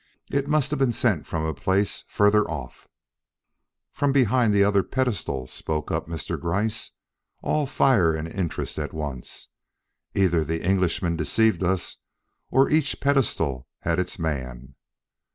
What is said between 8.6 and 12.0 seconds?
at once. "Either the Englishman deceived us,